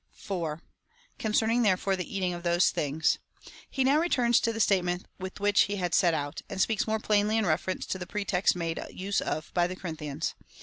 [0.13, 0.63] 4.
[1.19, 3.19] Concerning, thet^efore, the eating of those things.
[3.69, 6.97] He now returns to the statement with which he had set out, and speaks more
[6.97, 10.33] plainly in reference to the pretext made use of by the Corinthians.